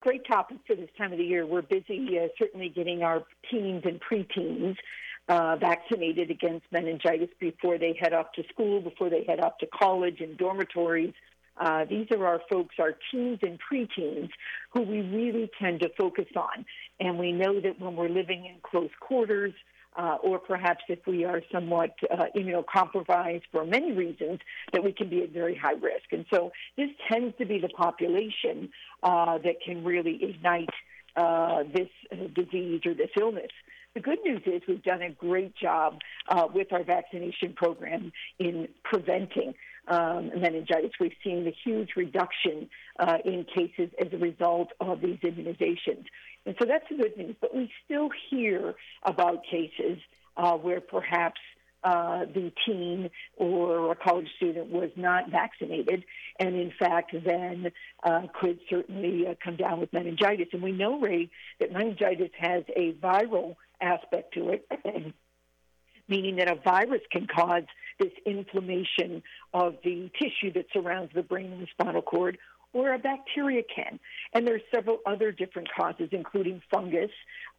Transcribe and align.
great 0.00 0.26
topic 0.26 0.58
for 0.66 0.74
this 0.74 0.88
time 0.96 1.12
of 1.12 1.18
the 1.18 1.24
year. 1.24 1.46
We're 1.46 1.62
busy 1.62 2.18
uh, 2.18 2.28
certainly 2.38 2.68
getting 2.68 3.02
our 3.02 3.22
teens 3.50 3.82
and 3.84 4.00
preteens 4.00 4.76
uh, 5.28 5.56
vaccinated 5.56 6.30
against 6.30 6.66
meningitis 6.72 7.28
before 7.38 7.78
they 7.78 7.96
head 8.00 8.12
off 8.12 8.32
to 8.32 8.42
school, 8.52 8.80
before 8.80 9.10
they 9.10 9.24
head 9.24 9.40
off 9.40 9.58
to 9.58 9.66
college 9.66 10.20
and 10.20 10.36
dormitories. 10.36 11.14
Uh, 11.56 11.84
these 11.84 12.06
are 12.10 12.26
our 12.26 12.40
folks, 12.50 12.76
our 12.78 12.96
teens 13.10 13.38
and 13.42 13.58
preteens, 13.60 14.30
who 14.72 14.80
we 14.80 15.02
really 15.02 15.50
tend 15.60 15.80
to 15.80 15.90
focus 15.96 16.26
on. 16.34 16.64
And 16.98 17.18
we 17.18 17.32
know 17.32 17.60
that 17.60 17.78
when 17.78 17.96
we're 17.96 18.08
living 18.08 18.46
in 18.46 18.56
close 18.62 18.90
quarters, 18.98 19.52
uh, 19.96 20.16
or 20.22 20.38
perhaps 20.38 20.82
if 20.88 21.06
we 21.06 21.24
are 21.24 21.42
somewhat 21.52 21.94
uh, 22.10 22.26
immunocompromised 22.36 23.42
for 23.50 23.64
many 23.64 23.92
reasons, 23.92 24.40
that 24.72 24.84
we 24.84 24.92
can 24.92 25.08
be 25.08 25.22
at 25.22 25.30
very 25.30 25.56
high 25.56 25.72
risk. 25.72 26.12
And 26.12 26.24
so 26.32 26.52
this 26.76 26.90
tends 27.10 27.36
to 27.38 27.44
be 27.44 27.58
the 27.58 27.68
population 27.68 28.70
uh, 29.02 29.38
that 29.38 29.60
can 29.64 29.84
really 29.84 30.22
ignite 30.22 30.70
uh, 31.16 31.64
this 31.74 31.88
uh, 32.12 32.16
disease 32.34 32.82
or 32.86 32.94
this 32.94 33.10
illness. 33.18 33.50
The 33.94 34.00
good 34.00 34.18
news 34.24 34.42
is 34.46 34.62
we've 34.68 34.82
done 34.84 35.02
a 35.02 35.10
great 35.10 35.56
job 35.56 35.98
uh, 36.28 36.46
with 36.52 36.72
our 36.72 36.84
vaccination 36.84 37.54
program 37.54 38.12
in 38.38 38.68
preventing 38.84 39.52
um, 39.88 40.30
meningitis. 40.36 40.92
We've 41.00 41.16
seen 41.24 41.44
a 41.48 41.54
huge 41.64 41.90
reduction 41.96 42.68
uh, 43.00 43.18
in 43.24 43.44
cases 43.52 43.90
as 44.00 44.12
a 44.12 44.16
result 44.16 44.68
of 44.78 45.00
these 45.00 45.18
immunizations. 45.24 46.04
And 46.46 46.54
so 46.60 46.66
that's 46.66 46.84
the 46.88 46.98
good 46.98 47.16
news. 47.16 47.34
But 47.40 47.52
we 47.52 47.68
still 47.84 48.10
hear 48.30 48.74
about 49.02 49.42
cases 49.50 49.98
uh, 50.36 50.52
where 50.52 50.80
perhaps 50.80 51.40
uh, 51.82 52.26
the 52.26 52.52
teen 52.64 53.10
or 53.38 53.90
a 53.90 53.96
college 53.96 54.28
student 54.36 54.70
was 54.70 54.90
not 54.96 55.30
vaccinated, 55.30 56.04
and 56.38 56.54
in 56.54 56.72
fact, 56.78 57.14
then 57.24 57.72
uh, 58.04 58.22
could 58.38 58.60
certainly 58.68 59.26
uh, 59.26 59.34
come 59.42 59.56
down 59.56 59.80
with 59.80 59.92
meningitis. 59.92 60.48
And 60.52 60.62
we 60.62 60.72
know, 60.72 61.00
Ray, 61.00 61.30
that 61.58 61.72
meningitis 61.72 62.30
has 62.38 62.64
a 62.76 62.92
viral 62.92 63.56
aspect 63.80 64.34
to 64.34 64.50
it, 64.50 64.66
meaning 66.08 66.36
that 66.36 66.50
a 66.50 66.56
virus 66.56 67.02
can 67.10 67.26
cause 67.26 67.64
this 67.98 68.12
inflammation 68.26 69.22
of 69.54 69.76
the 69.84 70.10
tissue 70.18 70.52
that 70.54 70.66
surrounds 70.72 71.12
the 71.14 71.22
brain 71.22 71.52
and 71.52 71.62
the 71.62 71.68
spinal 71.72 72.02
cord, 72.02 72.38
or 72.72 72.92
a 72.92 72.98
bacteria 72.98 73.62
can. 73.74 73.98
And 74.32 74.46
there's 74.46 74.62
several 74.72 74.98
other 75.06 75.32
different 75.32 75.68
causes, 75.76 76.08
including 76.12 76.62
fungus 76.70 77.10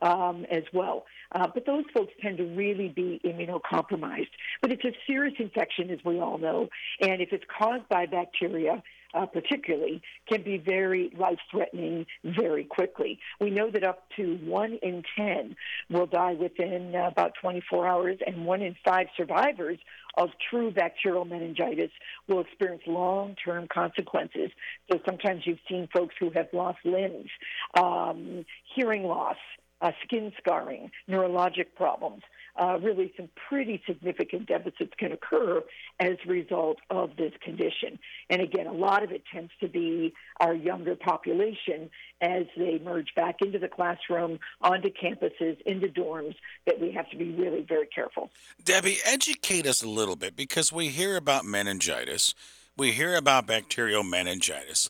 um, 0.02 0.46
as 0.50 0.64
well. 0.74 1.06
Uh, 1.34 1.48
but 1.54 1.66
those 1.66 1.84
folks 1.94 2.14
tend 2.22 2.38
to 2.38 2.46
really 2.46 2.90
be 2.90 3.20
immunocompromised. 3.26 4.30
But 4.62 4.72
it's 4.72 4.86
a 4.86 4.94
serious 5.06 5.36
infection, 5.40 5.90
as 5.90 6.00
we 6.06 6.20
all 6.20 6.38
know. 6.38 6.70
And 7.02 7.22
if 7.22 7.34
it's 7.34 7.44
caused 7.58 7.88
by 7.90 8.06
bacteria, 8.06 8.82
uh, 9.14 9.26
particularly, 9.26 10.02
can 10.28 10.44
be 10.44 10.58
very 10.58 11.12
life 11.18 11.40
threatening 11.50 12.06
very 12.24 12.64
quickly. 12.64 13.20
We 13.40 13.50
know 13.50 13.70
that 13.72 13.84
up 13.84 14.04
to 14.18 14.36
one 14.44 14.80
in 14.82 15.04
10 15.18 15.56
will 15.90 16.08
die 16.08 16.34
within 16.34 16.96
uh, 16.96 17.08
about 17.08 17.34
24 17.42 17.88
hours, 17.88 18.18
and 18.26 18.46
one 18.46 18.62
in 18.62 18.76
five 18.86 19.08
survivors 19.18 19.80
of 20.18 20.30
true 20.50 20.72
bacterial 20.72 21.26
meningitis 21.26 21.92
will 22.28 22.42
experience 22.42 22.84
long 22.86 23.36
term 23.44 23.68
consequences. 23.72 24.52
So 24.92 25.00
sometimes 25.06 25.44
you've 25.46 25.60
seen 25.70 25.88
folks 25.94 26.16
who 26.20 26.32
have 26.32 26.48
lost 26.54 26.80
limbs, 26.84 27.30
um, 27.78 28.46
hearing 28.76 29.04
loss, 29.04 29.38
uh, 29.82 29.92
skin 30.04 30.32
scarring, 30.40 30.92
neurologic 31.10 31.76
problems 31.76 32.24
uh, 32.56 32.78
really 32.82 33.14
some 33.16 33.30
pretty 33.50 33.82
significant 33.86 34.48
deficits 34.48 34.92
can 34.98 35.12
occur 35.12 35.62
as 36.00 36.18
a 36.26 36.30
result 36.30 36.78
of 36.90 37.16
this 37.18 37.34
condition. 37.42 38.00
And 38.30 38.42
again, 38.42 38.68
a 38.68 38.74
lot 38.74 39.04
of 39.04 39.12
it 39.12 39.24
tends 39.32 39.52
to 39.62 39.68
be 39.68 40.14
our 40.40 40.54
younger 40.54 40.96
population 40.96 41.90
as 42.20 42.44
they 42.58 42.80
merge 42.84 43.14
back 43.16 43.38
into 43.42 43.60
the 43.60 43.68
classroom, 43.68 44.40
onto 44.62 44.90
campuses, 44.90 45.60
into 45.66 45.88
dorms, 45.88 46.36
that 46.66 46.80
we 46.80 46.92
have 46.92 47.10
to 47.12 47.18
be 47.18 47.32
really 47.32 47.66
very 47.68 47.88
careful. 47.88 48.32
Debbie, 48.64 48.98
educate 49.06 49.66
us 49.66 49.82
a 49.82 49.90
little 49.90 50.16
bit 50.16 50.36
because 50.36 50.72
we 50.72 50.90
hear 50.90 51.16
about 51.16 51.46
meningitis, 51.46 52.36
we 52.78 52.92
hear 52.92 53.16
about 53.16 53.48
bacterial 53.48 54.04
meningitis. 54.04 54.90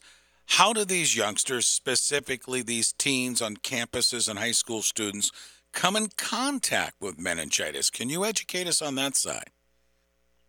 How 0.56 0.74
do 0.74 0.84
these 0.84 1.16
youngsters, 1.16 1.66
specifically 1.66 2.62
these 2.62 2.92
teens 2.92 3.42
on 3.42 3.56
campuses 3.56 4.28
and 4.28 4.38
high 4.38 4.52
school 4.52 4.82
students, 4.82 5.32
come 5.72 5.96
in 5.96 6.10
contact 6.18 6.96
with 7.00 7.18
meningitis? 7.18 7.90
Can 7.90 8.10
you 8.10 8.26
educate 8.26 8.68
us 8.68 8.82
on 8.82 8.96
that 8.96 9.16
side? 9.16 9.52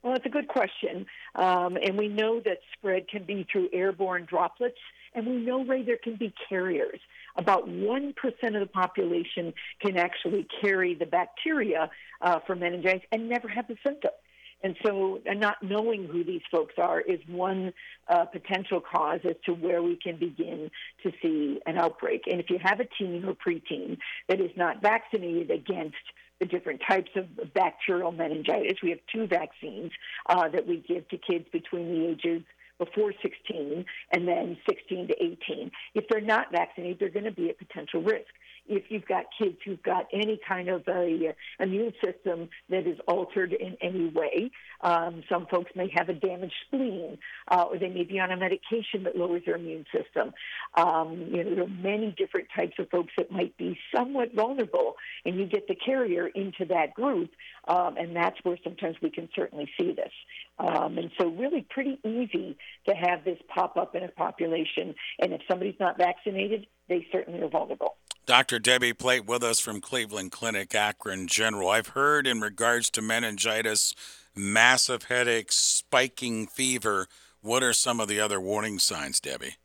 Well, 0.03 0.15
it's 0.15 0.27
a 0.27 0.29
good 0.29 0.49
question. 0.49 1.07
Um, 1.37 1.77
and 1.77 1.97
we 1.97 2.09
know 2.09 2.41
that 2.41 2.59
spread 2.73 3.07
can 3.09 3.23
be 3.23 3.47
through 3.51 3.69
airborne 3.73 4.27
droplets, 4.29 4.79
and 5.15 5.25
we 5.25 5.37
know, 5.37 5.65
Ray, 5.65 5.85
there 5.85 5.99
can 6.03 6.17
be 6.17 6.35
carriers. 6.49 6.99
About 7.37 7.69
1% 7.69 8.13
of 8.43 8.53
the 8.61 8.67
population 8.67 9.55
can 9.81 9.97
actually 9.97 10.49
carry 10.61 10.97
the 10.97 11.07
bacteria 11.07 11.89
uh, 12.21 12.41
for 12.45 12.57
meningitis 12.57 13.03
and 13.13 13.29
never 13.29 13.47
have 13.47 13.69
the 13.69 13.77
symptoms. 13.87 14.15
And 14.63 14.77
so, 14.85 15.21
and 15.27 15.41
not 15.41 15.57
knowing 15.63 16.07
who 16.07 16.23
these 16.25 16.43
folks 16.51 16.75
are 16.79 17.01
is 17.01 17.19
one 17.27 17.73
uh, 18.09 18.27
potential 18.27 18.81
cause 18.81 19.21
as 19.25 19.37
to 19.47 19.53
where 19.53 19.83
we 19.83 19.97
can 19.97 20.17
begin 20.17 20.71
to 21.03 21.13
see 21.21 21.61
an 21.67 21.79
outbreak. 21.79 22.23
And 22.31 22.41
if 22.41 22.49
you 22.49 22.59
have 22.63 22.81
a 22.81 22.87
teen 22.99 23.25
or 23.25 23.35
preteen 23.35 23.99
that 24.29 24.41
is 24.41 24.51
not 24.57 24.81
vaccinated 24.81 25.51
against 25.51 25.97
the 26.39 26.47
different 26.47 26.81
types 26.89 27.11
of 27.17 27.27
bacterial 27.55 28.13
meningitis, 28.13 28.79
we 28.83 28.91
have 28.91 29.01
two 29.13 29.27
vaccines 29.27 29.91
uh, 30.29 30.49
that 30.49 30.67
we 30.67 30.79
give 30.87 31.09
to 31.09 31.19
kids 31.19 31.47
between 31.53 31.89
the 31.89 32.09
ages 32.09 32.43
before 32.79 33.13
16 33.23 33.85
and 34.13 34.29
then 34.29 34.57
16 34.69 35.09
to 35.09 35.15
18. 35.23 35.71
If 35.95 36.05
they're 36.09 36.21
not 36.21 36.51
vaccinated, 36.53 36.99
they're 36.99 37.11
going 37.11 37.25
to 37.25 37.31
be 37.33 37.51
at 37.51 37.59
potential 37.59 38.03
risk 38.03 38.33
if 38.69 38.85
you've 38.89 39.07
got 39.07 39.25
kids 39.39 39.57
who've 39.65 39.83
got 39.83 40.07
any 40.13 40.39
kind 40.47 40.69
of 40.69 40.83
a 40.89 41.35
immune 41.59 41.93
system 42.05 42.49
that 42.71 42.87
is 42.87 42.99
altered 43.09 43.53
in 43.53 43.77
any 43.81 44.09
way. 44.09 44.51
Um, 44.81 45.23
some 45.29 45.47
folks 45.51 45.73
may 45.75 45.91
have 45.95 46.09
a 46.09 46.15
damaged 46.15 46.55
spleen, 46.67 47.19
uh, 47.49 47.65
or 47.71 47.79
they 47.79 47.89
may 47.89 48.05
be 48.05 48.21
on 48.21 48.31
a 48.31 48.37
medication 48.37 49.05
that 49.05 49.17
lowers 49.17 49.43
their 49.47 49.57
immune 49.57 49.85
system. 49.93 50.33
Um, 50.77 51.29
you 51.31 51.45
know, 51.45 51.55
there 51.55 51.65
are 51.65 51.69
many 51.69 52.15
different 52.17 52.49
types 52.55 52.75
of 52.79 52.89
folks 52.91 53.13
that 53.17 53.31
might 53.31 53.57
be 53.57 53.79
somewhat 53.95 54.35
vulnerable, 54.35 54.95
and 55.25 55.39
you 55.39 55.47
get 55.47 55.67
the 55.69 55.75
carrier 55.75 56.29
into 56.29 56.65
that 56.67 56.95
group, 56.95 57.31
um, 57.69 57.97
and 57.97 58.15
that's 58.17 58.37
where 58.43 58.57
sometimes 58.65 58.97
we 59.03 59.11
can 59.11 59.29
certainly 59.35 59.71
see 59.79 59.93
this. 59.93 60.13
Um, 60.59 60.99
and 60.99 61.11
so, 61.19 61.29
really, 61.29 61.67
pretty 61.71 61.99
easy 62.05 62.57
to 62.89 62.95
have 62.95 63.25
this 63.25 63.39
pop 63.49 63.77
up 63.77 63.95
in 63.95 64.03
a 64.03 64.09
population. 64.09 64.95
And 65.21 65.33
if 65.33 65.41
somebody's 65.49 65.79
not 65.79 65.97
vaccinated, 65.97 66.67
they 66.89 67.07
certainly 67.13 67.41
are 67.43 67.49
vulnerable. 67.49 67.97
Dr. 68.27 68.59
Debbie 68.59 68.93
Plate 68.93 69.27
with 69.27 69.43
us 69.43 69.59
from 69.59 69.81
Cleveland 69.81 70.31
Clinic, 70.31 70.75
Akron 70.75 71.27
General. 71.27 71.71
I've 71.71 71.89
heard 71.89 72.27
in 72.27 72.41
regards 72.41 72.89
to 72.91 73.03
meningitis, 73.03 73.95
massive 74.35 75.05
headaches, 75.05 75.57
spiking 75.57 76.47
fever. 76.47 77.09
What 77.41 77.65
are 77.65 77.73
some 77.73 77.99
of 77.99 78.07
the 78.07 78.21
other 78.21 78.41
warning 78.41 78.79
signs, 78.79 79.19
Debbie? 79.19 79.57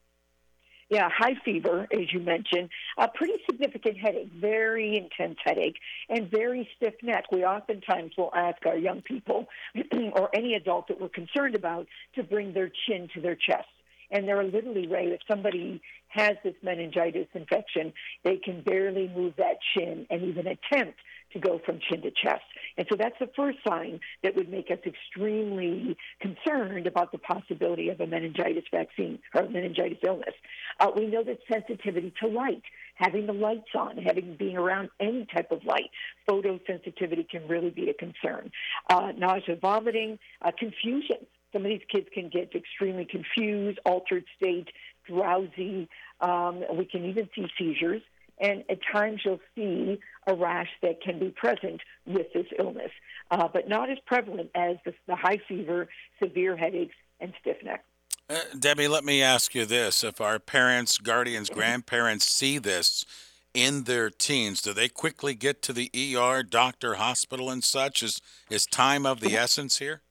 Yeah, 0.90 1.10
high 1.14 1.36
fever, 1.44 1.86
as 1.92 2.14
you 2.14 2.22
mentioned, 2.22 2.70
a 2.98 3.10
pretty 3.10 3.34
significant 3.50 3.98
headache, 3.98 4.32
very 4.34 4.96
intense 4.96 5.38
headache, 5.44 5.76
and 6.08 6.32
very 6.32 6.68
stiff 6.78 6.94
neck. 7.04 7.26
We 7.30 7.44
oftentimes 7.44 8.14
will 8.18 8.32
ask 8.34 8.66
our 8.66 8.78
young 8.78 9.02
people 9.02 9.48
or 10.14 10.30
any 10.34 10.54
adult 10.54 10.88
that 10.88 11.02
we're 11.02 11.10
concerned 11.10 11.56
about 11.56 11.88
to 12.16 12.24
bring 12.24 12.54
their 12.54 12.72
chin 12.88 13.10
to 13.16 13.22
their 13.22 13.36
chest. 13.36 13.68
And 14.12 14.26
they're 14.26 14.44
literally, 14.44 14.88
right. 14.88 15.10
if 15.10 15.20
somebody 15.30 15.82
has 16.08 16.38
this 16.42 16.56
meningitis 16.64 17.28
infection, 17.34 17.92
they 18.24 18.38
can 18.38 18.62
barely 18.62 19.12
move 19.14 19.34
that 19.38 19.58
chin 19.74 20.08
and 20.10 20.24
even 20.24 20.48
attempt 20.48 21.00
to 21.34 21.40
go 21.40 21.60
from 21.66 21.80
chin 21.80 22.02
to 22.02 22.12
chest. 22.12 22.44
And 22.78 22.86
so 22.90 22.96
that's 22.96 23.18
the 23.20 23.30
first 23.36 23.60
sign 23.68 24.00
that 24.24 24.36
would 24.36 24.50
make 24.50 24.70
us 24.72 24.80
extremely 24.86 25.98
concerned 26.22 26.88
about 26.88 27.12
the 27.12 27.18
possibility 27.18 27.90
of 27.90 28.00
a 28.00 28.08
meningitis 28.08 28.64
vaccine 28.72 29.20
or 29.34 29.48
meningitis 29.50 29.98
illness. 30.06 30.34
Uh, 30.80 30.92
we 30.96 31.08
know 31.08 31.24
that 31.24 31.40
sensitivity 31.52 32.14
to 32.22 32.28
light, 32.28 32.64
having 32.96 33.26
the 33.26 33.34
lights 33.34 33.70
on, 33.76 33.98
having 33.98 34.36
being 34.38 34.58
around 34.58 34.90
any 35.00 35.26
type 35.34 35.52
of 35.52 35.64
light, 35.66 35.90
photosensitivity 36.30 37.28
can 37.30 37.48
really 37.48 37.70
be 37.70 37.90
a 37.90 37.94
concern. 37.94 38.52
Uh, 38.90 39.12
nausea, 39.18 39.56
vomiting, 39.56 40.20
uh, 40.42 40.52
confusion. 40.58 41.18
Some 41.54 41.64
of 41.64 41.70
these 41.70 41.82
kids 41.90 42.08
can 42.14 42.30
get 42.30 42.54
extremely 42.54 43.06
confused, 43.06 43.80
altered 43.86 44.26
state, 44.36 44.68
drowsy. 45.08 45.88
Um, 46.22 46.64
we 46.76 46.86
can 46.86 47.06
even 47.06 47.30
see 47.36 47.48
seizures. 47.58 48.02
And 48.40 48.64
at 48.70 48.80
times 48.92 49.22
you'll 49.26 49.40
see 49.56 50.00
a 50.28 50.36
rash 50.36 50.70
that 50.82 51.02
can 51.02 51.20
be 51.20 51.30
present 51.30 51.82
with 52.06 52.28
this 52.34 52.46
illness, 52.60 52.92
uh, 53.32 53.48
but 53.52 53.68
not 53.68 53.90
as 53.90 53.98
prevalent 54.06 54.52
as 54.54 54.78
the, 54.86 54.94
the 55.08 55.16
high 55.16 55.40
fever, 55.48 55.88
severe 56.22 56.56
headaches, 56.56 56.96
and 57.20 57.34
stiff 57.42 57.58
neck. 57.64 57.84
Uh, 58.30 58.40
Debbie, 58.60 58.88
let 58.88 59.06
me 59.06 59.24
ask 59.24 59.56
you 59.56 59.66
this. 59.66 60.04
If 60.04 60.20
our 60.20 60.38
parents, 60.38 60.98
guardians, 60.98 61.50
grandparents 61.50 62.28
see 62.28 62.58
this 62.58 63.06
in 63.54 63.86
their 63.86 64.10
teens, 64.10 64.62
do 64.62 64.74
they 64.74 64.90
quickly 64.90 65.34
get 65.34 65.62
to 65.64 65.74
the 65.74 65.90
ER, 65.96 66.44
doctor, 66.44 66.96
hospital, 66.96 67.50
and 67.50 67.64
such? 67.64 68.04
Is, 68.04 68.22
is 68.50 68.66
time 68.66 69.06
of 69.06 69.22
the 69.22 69.36
essence 69.38 69.80
here? 69.80 70.02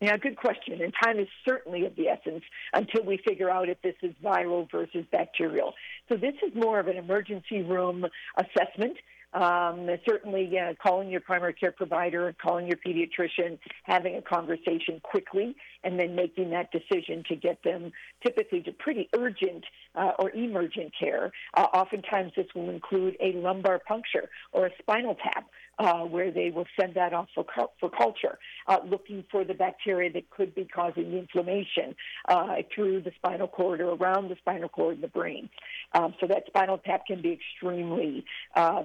Yeah, 0.00 0.16
good 0.16 0.36
question. 0.36 0.80
And 0.80 0.94
time 1.02 1.18
is 1.18 1.28
certainly 1.46 1.84
of 1.84 1.94
the 1.94 2.08
essence 2.08 2.42
until 2.72 3.04
we 3.04 3.18
figure 3.18 3.50
out 3.50 3.68
if 3.68 3.80
this 3.82 3.96
is 4.02 4.14
viral 4.24 4.70
versus 4.70 5.04
bacterial. 5.12 5.74
So 6.10 6.16
this 6.16 6.34
is 6.42 6.52
more 6.56 6.80
of 6.80 6.88
an 6.88 6.96
emergency 6.96 7.62
room 7.62 8.04
assessment. 8.36 8.96
Um, 9.32 9.88
certainly, 10.08 10.58
uh, 10.58 10.74
calling 10.82 11.08
your 11.08 11.20
primary 11.20 11.54
care 11.54 11.72
provider, 11.72 12.34
calling 12.42 12.66
your 12.66 12.76
pediatrician, 12.76 13.58
having 13.84 14.16
a 14.16 14.22
conversation 14.22 15.00
quickly, 15.02 15.54
and 15.84 15.98
then 15.98 16.14
making 16.14 16.50
that 16.50 16.70
decision 16.72 17.22
to 17.28 17.36
get 17.36 17.62
them 17.62 17.92
typically 18.24 18.60
to 18.62 18.72
pretty 18.72 19.08
urgent 19.16 19.64
uh, 19.94 20.12
or 20.18 20.30
emergent 20.32 20.92
care. 20.98 21.30
Uh, 21.56 21.66
oftentimes, 21.72 22.32
this 22.36 22.46
will 22.54 22.70
include 22.70 23.16
a 23.20 23.32
lumbar 23.32 23.78
puncture 23.78 24.28
or 24.52 24.66
a 24.66 24.70
spinal 24.80 25.14
tap 25.14 25.46
uh, 25.80 26.00
where 26.00 26.30
they 26.30 26.50
will 26.50 26.66
send 26.78 26.94
that 26.94 27.12
off 27.12 27.28
for, 27.34 27.46
for 27.78 27.88
culture, 27.88 28.38
uh, 28.66 28.78
looking 28.84 29.24
for 29.30 29.44
the 29.44 29.54
bacteria 29.54 30.12
that 30.12 30.28
could 30.30 30.54
be 30.54 30.64
causing 30.64 31.10
the 31.10 31.18
inflammation 31.18 31.94
uh, 32.28 32.56
through 32.74 33.00
the 33.00 33.10
spinal 33.16 33.48
cord 33.48 33.80
or 33.80 33.94
around 33.94 34.28
the 34.28 34.36
spinal 34.36 34.68
cord 34.68 34.96
in 34.96 35.00
the 35.00 35.08
brain. 35.08 35.48
Um, 35.92 36.14
so 36.20 36.26
that 36.26 36.44
spinal 36.46 36.78
tap 36.78 37.06
can 37.06 37.22
be 37.22 37.32
extremely 37.32 38.24
uh, 38.54 38.82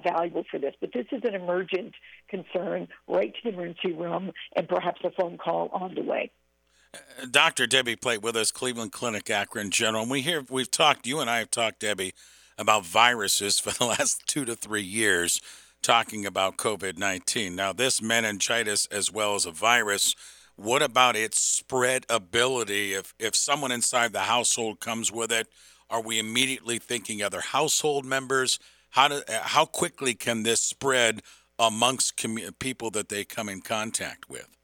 for 0.49 0.59
this. 0.59 0.75
But 0.81 0.91
this 0.93 1.05
is 1.11 1.21
an 1.23 1.35
emergent 1.35 1.93
concern 2.29 2.87
right 3.07 3.33
to 3.33 3.39
the 3.43 3.55
emergency 3.55 3.93
room 3.93 4.31
and 4.55 4.67
perhaps 4.67 5.01
a 5.03 5.11
phone 5.11 5.37
call 5.37 5.69
on 5.73 5.95
the 5.95 6.01
way. 6.01 6.31
Dr. 7.29 7.67
Debbie 7.67 7.95
Plate 7.95 8.21
with 8.21 8.35
us, 8.35 8.51
Cleveland 8.51 8.91
Clinic 8.91 9.29
Akron 9.29 9.69
General. 9.69 10.07
We 10.07 10.21
hear 10.21 10.43
we've 10.49 10.71
talked, 10.71 11.07
you 11.07 11.19
and 11.19 11.29
I 11.29 11.39
have 11.39 11.51
talked, 11.51 11.79
Debbie, 11.79 12.13
about 12.57 12.85
viruses 12.85 13.59
for 13.59 13.71
the 13.71 13.85
last 13.85 14.25
two 14.27 14.45
to 14.45 14.55
three 14.55 14.83
years 14.83 15.41
talking 15.81 16.25
about 16.25 16.57
COVID 16.57 16.97
19. 16.97 17.55
Now, 17.55 17.71
this 17.71 18.01
meningitis, 18.01 18.87
as 18.87 19.11
well 19.11 19.35
as 19.35 19.45
a 19.45 19.51
virus, 19.51 20.15
what 20.55 20.81
about 20.81 21.15
its 21.15 21.39
spread 21.39 22.05
ability? 22.09 22.93
If, 22.93 23.13
if 23.19 23.35
someone 23.35 23.71
inside 23.71 24.13
the 24.13 24.21
household 24.21 24.79
comes 24.79 25.11
with 25.11 25.31
it, 25.31 25.47
are 25.89 26.01
we 26.01 26.17
immediately 26.17 26.79
thinking 26.79 27.21
other 27.21 27.41
household 27.41 28.05
members? 28.05 28.57
How, 28.91 29.07
do, 29.07 29.21
how 29.27 29.65
quickly 29.65 30.13
can 30.13 30.43
this 30.43 30.61
spread 30.61 31.21
amongst 31.59 32.17
commu- 32.17 32.57
people 32.59 32.91
that 32.91 33.09
they 33.09 33.23
come 33.23 33.49
in 33.49 33.61
contact 33.61 34.29
with? 34.29 34.55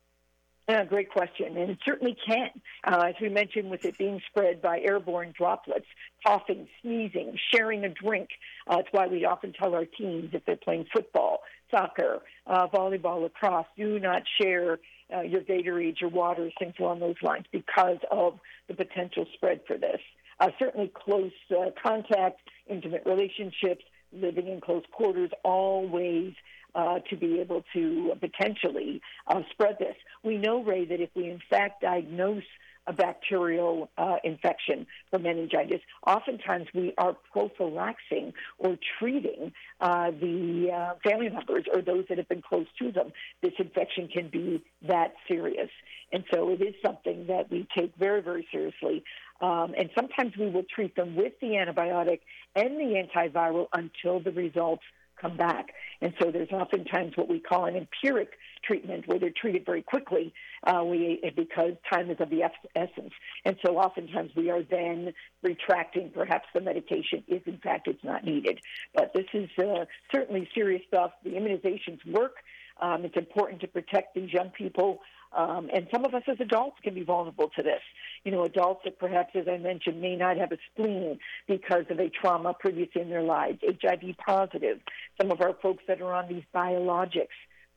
Yeah, 0.69 0.85
great 0.85 1.09
question. 1.09 1.57
And 1.57 1.71
it 1.71 1.79
certainly 1.83 2.15
can. 2.25 2.49
Uh, 2.85 3.07
as 3.09 3.15
we 3.21 3.27
mentioned, 3.27 3.69
with 3.69 3.83
it 3.83 3.97
being 3.97 4.21
spread 4.29 4.61
by 4.61 4.79
airborne 4.79 5.33
droplets, 5.37 5.87
coughing, 6.25 6.67
sneezing, 6.81 7.37
sharing 7.53 7.83
a 7.83 7.89
drink. 7.89 8.29
Uh, 8.67 8.77
it's 8.79 8.87
why 8.91 9.07
we 9.07 9.25
often 9.25 9.51
tell 9.51 9.75
our 9.75 9.85
teens 9.85 10.29
if 10.31 10.45
they're 10.45 10.55
playing 10.55 10.85
football, 10.93 11.39
soccer, 11.69 12.19
uh, 12.47 12.67
volleyball, 12.67 13.21
lacrosse, 13.21 13.65
do 13.75 13.99
not 13.99 14.23
share 14.39 14.79
uh, 15.13 15.21
your 15.21 15.41
Gatorade, 15.41 15.99
your 15.99 16.09
water, 16.09 16.49
things 16.57 16.75
along 16.79 16.99
those 16.99 17.15
lines 17.21 17.45
because 17.51 17.97
of 18.09 18.39
the 18.69 18.73
potential 18.73 19.25
spread 19.33 19.61
for 19.67 19.77
this. 19.77 19.99
Uh, 20.39 20.51
certainly 20.57 20.89
close 20.93 21.31
uh, 21.51 21.71
contact, 21.83 22.39
intimate 22.69 23.03
relationships, 23.05 23.83
living 24.13 24.47
in 24.47 24.61
close 24.61 24.83
quarters, 24.91 25.31
all 25.43 25.87
ways 25.87 26.33
uh, 26.75 26.99
to 27.09 27.17
be 27.17 27.39
able 27.39 27.63
to 27.73 28.13
potentially 28.19 29.01
uh, 29.27 29.41
spread 29.51 29.77
this. 29.79 29.95
We 30.23 30.37
know, 30.37 30.63
Ray, 30.63 30.85
that 30.85 31.01
if 31.01 31.09
we 31.15 31.29
in 31.29 31.41
fact 31.49 31.81
diagnose 31.81 32.43
a 32.87 32.93
bacterial 32.93 33.89
uh, 33.97 34.15
infection 34.23 34.87
for 35.09 35.19
meningitis, 35.19 35.81
oftentimes 36.07 36.65
we 36.73 36.93
are 36.97 37.15
prophylaxing 37.31 38.33
or 38.57 38.77
treating 38.97 39.51
uh, 39.79 40.09
the 40.11 40.69
uh, 40.73 40.93
family 41.07 41.29
members 41.29 41.65
or 41.73 41.81
those 41.81 42.05
that 42.09 42.17
have 42.17 42.27
been 42.27 42.41
close 42.41 42.65
to 42.79 42.91
them. 42.91 43.11
This 43.43 43.53
infection 43.59 44.07
can 44.07 44.29
be 44.29 44.63
that 44.87 45.13
serious. 45.27 45.69
And 46.11 46.23
so 46.33 46.49
it 46.49 46.61
is 46.61 46.73
something 46.83 47.27
that 47.27 47.51
we 47.51 47.67
take 47.77 47.93
very, 47.97 48.21
very 48.21 48.47
seriously. 48.51 49.03
Um, 49.41 49.73
and 49.77 49.89
sometimes 49.95 50.37
we 50.37 50.49
will 50.49 50.65
treat 50.73 50.95
them 50.95 51.15
with 51.15 51.33
the 51.41 51.47
antibiotic 51.47 52.19
and 52.55 52.77
the 52.77 53.03
antiviral 53.03 53.67
until 53.73 54.19
the 54.19 54.31
results 54.31 54.83
come 55.21 55.37
back. 55.37 55.67
And 56.01 56.13
so 56.19 56.31
there's 56.31 56.51
oftentimes 56.51 57.13
what 57.15 57.29
we 57.29 57.39
call 57.39 57.65
an 57.65 57.75
empiric 57.75 58.31
treatment 58.63 59.07
where 59.07 59.19
they're 59.19 59.31
treated 59.35 59.65
very 59.65 59.81
quickly 59.81 60.33
uh, 60.65 60.83
we, 60.83 61.21
because 61.35 61.73
time 61.91 62.09
is 62.09 62.17
of 62.19 62.29
the 62.29 62.43
essence. 62.75 63.13
And 63.45 63.55
so 63.65 63.77
oftentimes 63.77 64.31
we 64.35 64.49
are 64.49 64.63
then 64.63 65.13
retracting 65.43 66.11
perhaps 66.13 66.45
the 66.53 66.61
medication 66.61 67.23
if 67.27 67.47
in 67.47 67.57
fact 67.57 67.87
it's 67.87 68.03
not 68.03 68.23
needed. 68.23 68.59
But 68.93 69.11
this 69.13 69.25
is 69.33 69.49
uh, 69.59 69.85
certainly 70.11 70.47
serious 70.53 70.81
stuff. 70.87 71.11
The 71.23 71.31
immunizations 71.31 71.99
work. 72.05 72.37
Um, 72.81 73.05
it's 73.05 73.17
important 73.17 73.61
to 73.61 73.67
protect 73.67 74.15
these 74.15 74.33
young 74.33 74.49
people. 74.49 75.01
Um, 75.33 75.69
and 75.73 75.87
some 75.91 76.03
of 76.03 76.13
us 76.13 76.23
as 76.27 76.37
adults 76.39 76.77
can 76.83 76.93
be 76.93 77.03
vulnerable 77.03 77.49
to 77.55 77.63
this. 77.63 77.81
You 78.23 78.31
know, 78.31 78.43
adults 78.43 78.81
that 78.83 78.99
perhaps, 78.99 79.31
as 79.35 79.47
I 79.47 79.57
mentioned, 79.57 80.01
may 80.01 80.15
not 80.15 80.37
have 80.37 80.51
a 80.51 80.57
spleen 80.71 81.19
because 81.47 81.85
of 81.89 81.99
a 81.99 82.09
trauma 82.09 82.53
previously 82.59 83.01
in 83.01 83.09
their 83.09 83.23
lives, 83.23 83.59
HIV 83.63 84.17
positive, 84.25 84.79
some 85.19 85.31
of 85.31 85.41
our 85.41 85.55
folks 85.61 85.83
that 85.87 86.01
are 86.01 86.13
on 86.13 86.27
these 86.27 86.43
biologics, 86.53 87.27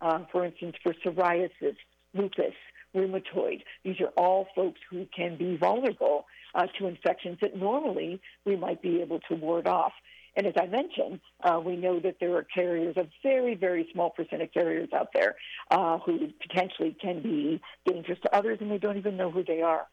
uh, 0.01 0.21
for 0.33 0.45
instance, 0.45 0.75
for 0.83 0.95
psoriasis, 0.95 1.77
lupus, 2.13 2.55
rheumatoid. 2.95 3.63
These 3.85 4.01
are 4.01 4.13
all 4.17 4.49
folks 4.55 4.81
who 4.91 5.07
can 5.15 5.37
be 5.37 5.57
vulnerable 5.57 6.27
uh, 6.55 6.67
to 6.79 6.87
infections 6.87 7.39
that 7.41 7.57
normally 7.57 8.21
we 8.45 8.57
might 8.57 8.83
be 8.83 9.01
able 9.01 9.21
to 9.29 9.35
ward 9.35 9.67
off. 9.67 9.93
And 10.37 10.47
as 10.47 10.55
I 10.57 10.67
mentioned, 10.67 11.21
uh, 11.43 11.61
we 11.65 11.77
know 11.77 12.01
that 12.01 12.17
there 12.21 12.35
are 12.37 12.43
carriers, 12.43 12.97
a 12.97 13.07
very, 13.23 13.55
very 13.55 13.89
small 13.93 14.11
percent 14.11 14.43
of 14.43 14.53
carriers 14.53 14.89
out 14.93 15.09
there 15.15 15.37
uh, 15.71 15.99
who 15.99 16.29
potentially 16.41 16.97
can 17.01 17.23
be 17.23 17.61
dangerous 17.87 18.19
to 18.23 18.37
others 18.37 18.59
and 18.61 18.71
they 18.71 18.79
don't 18.79 18.97
even 18.97 19.17
know 19.17 19.31
who 19.31 19.45
they 19.45 19.63
are. 19.63 19.87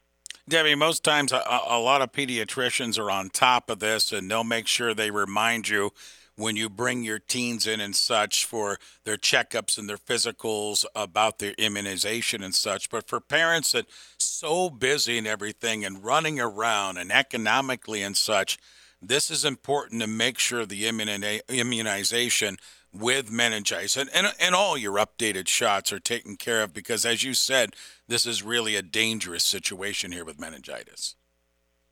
Debbie, 0.49 0.75
most 0.75 1.03
times 1.03 1.31
a, 1.31 1.43
a 1.67 1.79
lot 1.79 2.01
of 2.01 2.11
pediatricians 2.11 2.97
are 2.97 3.11
on 3.11 3.29
top 3.29 3.69
of 3.69 3.79
this 3.79 4.11
and 4.11 4.29
they'll 4.29 4.43
make 4.43 4.67
sure 4.67 4.93
they 4.93 5.11
remind 5.11 5.69
you 5.69 5.91
when 6.35 6.55
you 6.55 6.69
bring 6.69 7.03
your 7.03 7.19
teens 7.19 7.67
in 7.67 7.79
and 7.79 7.95
such 7.95 8.45
for 8.45 8.79
their 9.03 9.17
checkups 9.17 9.77
and 9.77 9.87
their 9.87 9.97
physicals 9.97 10.85
about 10.95 11.37
their 11.37 11.53
immunization 11.57 12.41
and 12.41 12.55
such. 12.55 12.89
But 12.89 13.07
for 13.07 13.19
parents 13.19 13.73
that 13.73 13.85
so 14.17 14.69
busy 14.69 15.17
and 15.17 15.27
everything 15.27 15.85
and 15.85 16.03
running 16.03 16.39
around 16.39 16.97
and 16.97 17.11
economically 17.11 18.01
and 18.01 18.17
such, 18.17 18.57
this 19.01 19.31
is 19.31 19.43
important 19.43 20.01
to 20.01 20.07
make 20.07 20.37
sure 20.37 20.65
the 20.65 20.87
immunization 20.87 22.57
with 22.93 23.31
meningitis 23.31 23.95
and, 23.97 24.09
and, 24.13 24.27
and 24.39 24.53
all 24.53 24.77
your 24.77 24.97
updated 24.97 25.47
shots 25.47 25.93
are 25.93 25.99
taken 25.99 26.35
care 26.35 26.61
of 26.61 26.73
because, 26.73 27.05
as 27.05 27.23
you 27.23 27.33
said, 27.33 27.73
this 28.07 28.25
is 28.25 28.43
really 28.43 28.75
a 28.75 28.81
dangerous 28.81 29.43
situation 29.43 30.11
here 30.11 30.25
with 30.25 30.39
meningitis. 30.39 31.15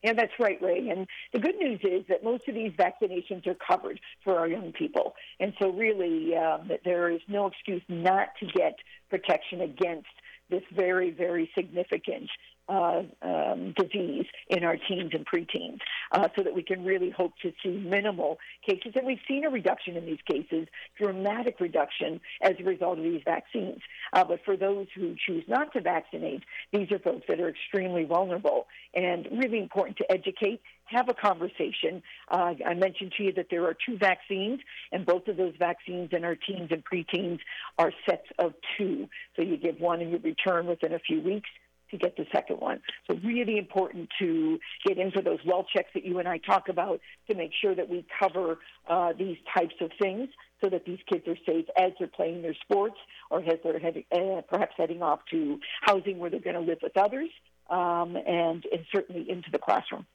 Yeah, 0.04 0.14
that's 0.14 0.34
right, 0.40 0.62
Ray. 0.62 0.88
And 0.90 1.08
the 1.34 1.40
good 1.40 1.56
news 1.58 1.80
is 1.84 2.06
that 2.08 2.24
most 2.24 2.48
of 2.48 2.56
these 2.56 2.72
vaccinations 2.72 3.46
are 3.48 3.56
covered 3.56 4.00
for 4.24 4.40
our 4.40 4.48
young 4.48 4.72
people. 4.72 5.14
And 5.42 5.54
so, 5.60 5.72
really, 5.72 6.36
um, 6.38 6.72
there 6.86 7.10
is 7.10 7.20
no 7.28 7.48
excuse 7.48 7.82
not 7.90 8.30
to 8.40 8.46
get 8.46 8.76
protection 9.10 9.60
against 9.62 10.08
this 10.50 10.64
very, 10.74 11.12
very 11.12 11.50
significant 11.54 12.30
uh, 12.70 13.02
um, 13.22 13.74
disease 13.76 14.26
in 14.50 14.64
our 14.64 14.78
teens 14.78 15.12
and 15.14 15.26
preteens 15.26 15.80
uh, 16.12 16.28
so 16.38 16.44
that 16.44 16.54
we 16.54 16.64
can 16.64 16.86
really 16.86 17.10
hope 17.10 17.34
to 17.42 17.52
see 17.64 17.70
minimal 17.70 18.38
cases. 18.68 18.94
And 18.96 19.06
we've 19.06 19.20
seen 19.28 19.46
a 19.46 19.50
reduction 19.50 19.98
in 19.98 20.06
these 20.06 20.20
cases, 20.30 20.68
dramatic 20.98 21.60
reduction 21.60 22.22
as 22.42 22.54
a 22.60 22.64
result 22.64 23.00
of 23.00 23.04
these 23.04 23.22
vaccines. 23.26 23.80
Uh, 24.14 24.24
but 24.24 24.40
for 24.46 24.56
those 24.56 24.88
who 24.96 25.16
choose 25.26 25.44
not 25.48 25.74
to 25.74 25.82
vaccinate, 25.82 26.44
these 26.72 26.92
are 26.92 27.00
folks 27.00 27.26
that 27.28 27.40
are 27.40 27.50
extremely 27.50 28.06
vulnerable 28.06 28.68
and 28.94 29.28
really 29.32 29.60
important 29.60 29.98
to 29.98 30.12
educate 30.12 30.62
have 30.86 31.08
a 31.08 31.14
conversation. 31.14 32.02
Uh, 32.30 32.54
I 32.66 32.74
mentioned 32.74 33.14
to 33.18 33.24
you 33.24 33.34
that 33.34 33.48
there 33.52 33.64
are 33.66 33.76
two 33.86 33.98
vaccines, 33.98 34.60
and 34.92 35.06
both 35.06 35.28
of 35.28 35.38
those 35.38 35.54
vaccines 35.60 36.10
in 36.12 36.24
our 36.24 36.36
teens 36.36 36.70
and 36.72 36.84
preteens 36.84 37.40
are 37.78 37.92
sets 38.08 38.26
of 38.40 38.54
two. 38.78 39.08
So 39.36 39.44
you 39.44 39.58
give 39.58 39.80
one 39.80 40.02
and 40.02 40.12
you 40.12 40.18
return 40.18 40.66
within 40.66 40.94
a 40.94 41.00
few 41.00 41.22
weeks 41.22 41.50
to 41.92 41.98
get 41.98 42.16
the 42.18 42.26
second 42.32 42.58
one. 42.58 42.80
So 43.10 43.18
really 43.24 43.58
important 43.58 44.10
to 44.20 44.60
get 44.86 44.98
into 44.98 45.22
those 45.22 45.40
well 45.46 45.66
checks 45.76 45.90
that 45.94 46.06
you 46.06 46.20
and 46.20 46.28
I 46.28 46.38
talk 46.38 46.70
about 46.70 47.02
to 47.30 47.36
make 47.36 47.52
sure 47.62 47.76
that 47.76 47.90
we 47.90 48.06
cover 48.20 48.60
uh, 48.88 49.14
these 49.18 49.38
types 49.54 49.76
of 49.82 49.92
things 50.02 50.30
so 50.62 50.70
that 50.70 50.86
these 50.86 51.00
kids 51.12 51.28
are 51.28 51.38
safe 51.46 51.66
as 51.78 51.92
they're 52.00 52.08
playing 52.08 52.42
their 52.42 52.56
sports 52.64 52.98
or 53.30 53.40
as 53.40 53.60
they're 53.64 53.80
heading, 53.80 54.04
uh, 54.12 54.42
perhaps 54.50 54.74
heading 54.78 55.02
off 55.02 55.20
to 55.32 55.60
housing 55.82 56.20
where 56.20 56.30
they're 56.30 56.40
going 56.40 56.56
to 56.56 56.62
live 56.62 56.80
with 56.82 56.98
others 56.98 57.30
um, 57.70 58.16
and, 58.16 58.66
and 58.72 58.86
certainly 58.94 59.30
into 59.30 59.50
the 59.52 59.60
classroom. 59.60 60.06